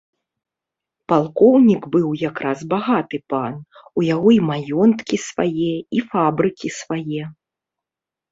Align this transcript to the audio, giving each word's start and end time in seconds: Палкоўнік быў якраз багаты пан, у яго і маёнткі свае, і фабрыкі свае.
Палкоўнік 1.11 1.83
быў 1.95 2.05
якраз 2.29 2.63
багаты 2.71 3.17
пан, 3.33 3.53
у 4.01 4.05
яго 4.07 4.29
і 4.37 4.41
маёнткі 4.49 5.19
свае, 5.29 5.71
і 5.99 6.03
фабрыкі 6.15 6.67
свае. 6.79 7.21